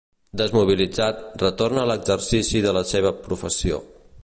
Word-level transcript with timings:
Desmobilitzat, 0.39 1.19
retorna 1.43 1.83
a 1.83 1.91
l'exercici 1.91 2.63
de 2.67 2.75
la 2.79 2.83
seva 2.95 3.15
professió. 3.29 3.79